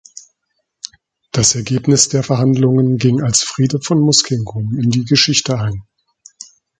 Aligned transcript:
Das 1.31 1.53
Ergebnis 1.53 2.09
der 2.09 2.23
Verhandlungen 2.23 2.97
ging 2.97 3.21
als 3.21 3.41
Friede 3.43 3.79
von 3.79 3.99
Muskingum 3.99 4.75
in 4.79 4.89
die 4.89 5.05
Geschichte 5.05 5.59
ein. 5.59 5.83